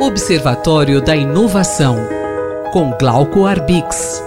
[0.00, 1.96] Observatório da Inovação,
[2.72, 4.22] com Glauco Arbix.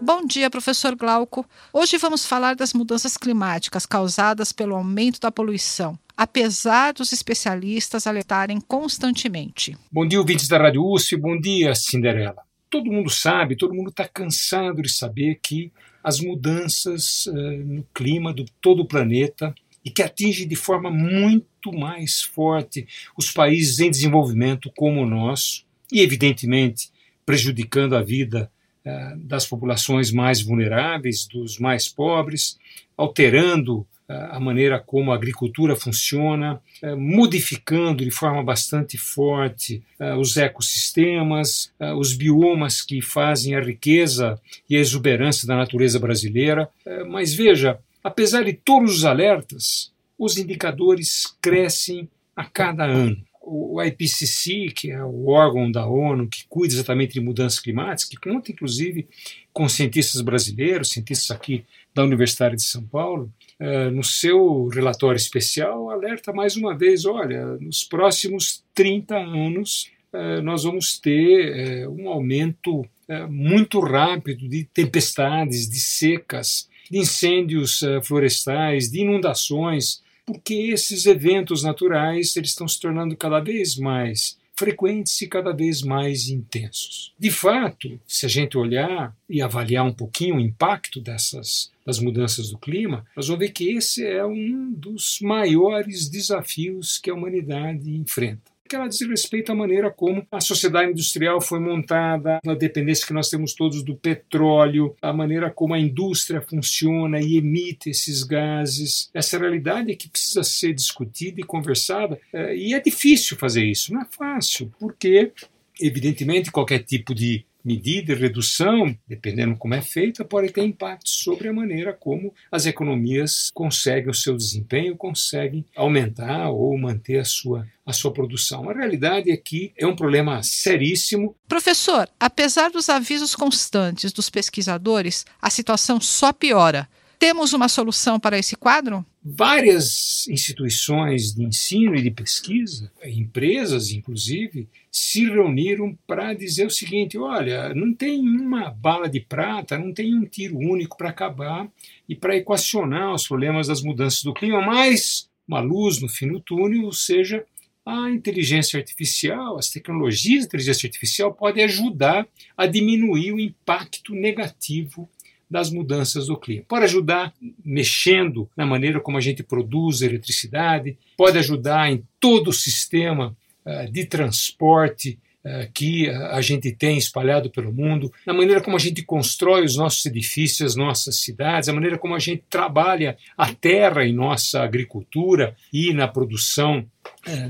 [0.00, 1.44] Bom dia, professor Glauco.
[1.70, 8.58] Hoje vamos falar das mudanças climáticas causadas pelo aumento da poluição, apesar dos especialistas alertarem
[8.58, 9.76] constantemente.
[9.92, 11.14] Bom dia, ouvintes da Rádio USP.
[11.18, 12.42] Bom dia, Cinderela.
[12.70, 15.70] Todo mundo sabe, todo mundo está cansado de saber que
[16.02, 17.32] as mudanças uh,
[17.66, 19.54] no clima do todo o planeta
[19.84, 22.86] e que atinge de forma muito mais forte
[23.16, 26.90] os países em desenvolvimento como o nosso, e evidentemente
[27.24, 28.50] prejudicando a vida
[28.84, 32.58] uh, das populações mais vulneráveis, dos mais pobres,
[32.96, 33.86] alterando uh,
[34.30, 39.82] a maneira como a agricultura funciona, uh, modificando de forma bastante forte
[40.18, 46.68] os ecossistemas, os biomas que fazem a riqueza e a exuberância da natureza brasileira.
[47.08, 53.16] mas veja, Apesar de todos os alertas, os indicadores crescem a cada ano.
[53.44, 58.16] O IPCC, que é o órgão da ONU que cuida exatamente de mudanças climáticas, que
[58.16, 59.08] conta inclusive
[59.52, 65.90] com cientistas brasileiros, cientistas aqui da Universidade de São Paulo, eh, no seu relatório especial
[65.90, 72.08] alerta mais uma vez: olha, nos próximos 30 anos eh, nós vamos ter eh, um
[72.08, 72.84] aumento
[73.28, 81.62] muito rápido de tempestades, de secas, de incêndios uh, florestais, de inundações, porque esses eventos
[81.62, 87.14] naturais eles estão se tornando cada vez mais frequentes e cada vez mais intensos.
[87.18, 92.50] De fato, se a gente olhar e avaliar um pouquinho o impacto dessas das mudanças
[92.50, 97.90] do clima, nós vamos ver que esse é um dos maiores desafios que a humanidade
[97.90, 103.06] enfrenta que ela diz respeito à maneira como a sociedade industrial foi montada, a dependência
[103.06, 108.22] que nós temos todos do petróleo, a maneira como a indústria funciona e emite esses
[108.22, 109.10] gases.
[109.12, 113.92] Essa realidade é que precisa ser discutida e conversada, eh, e é difícil fazer isso,
[113.92, 115.32] não é fácil, porque
[115.78, 121.48] evidentemente qualquer tipo de medida e redução, dependendo como é feita, pode ter impacto sobre
[121.48, 127.66] a maneira como as economias conseguem o seu desempenho, conseguem aumentar ou manter a sua,
[127.84, 128.68] a sua produção.
[128.68, 131.36] A realidade é que é um problema seríssimo.
[131.48, 136.88] Professor, apesar dos avisos constantes dos pesquisadores, a situação só piora.
[137.22, 139.06] Temos uma solução para esse quadro?
[139.22, 147.16] Várias instituições de ensino e de pesquisa, empresas inclusive, se reuniram para dizer o seguinte:
[147.16, 151.70] olha, não tem uma bala de prata, não tem um tiro único para acabar
[152.08, 156.40] e para equacionar os problemas das mudanças do clima, mas uma luz no fim do
[156.40, 157.44] túnel, ou seja,
[157.86, 162.26] a inteligência artificial, as tecnologias de inteligência artificial podem ajudar
[162.56, 165.08] a diminuir o impacto negativo
[165.52, 166.64] das mudanças do clima.
[166.66, 172.52] Pode ajudar mexendo na maneira como a gente produz eletricidade, pode ajudar em todo o
[172.52, 173.36] sistema
[173.66, 178.80] uh, de transporte uh, que a gente tem espalhado pelo mundo, na maneira como a
[178.80, 183.52] gente constrói os nossos edifícios, as nossas cidades, a maneira como a gente trabalha a
[183.52, 186.84] terra em nossa agricultura e na produção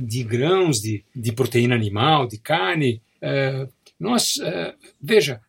[0.03, 3.01] de grãos, de, de proteína animal, de carne.
[3.99, 5.41] Nós, uh, veja,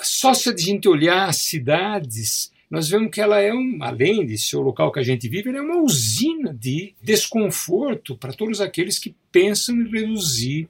[0.00, 4.36] só se a gente olhar as cidades, nós vemos que ela é um, além de
[4.36, 8.60] ser o local que a gente vive, ela é uma usina de desconforto para todos
[8.60, 10.68] aqueles que pensam em reduzir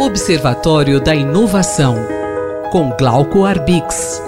[0.00, 1.96] Observatório da Inovação,
[2.70, 4.27] com Glauco Arbix.